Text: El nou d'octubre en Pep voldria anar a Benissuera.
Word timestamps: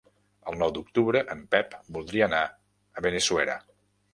El 0.51 0.55
nou 0.61 0.71
d'octubre 0.77 1.21
en 1.35 1.43
Pep 1.55 1.75
voldria 1.99 2.31
anar 2.31 2.43
a 2.99 3.05
Benissuera. 3.09 3.63